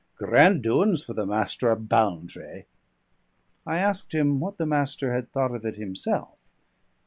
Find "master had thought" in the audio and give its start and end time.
4.65-5.53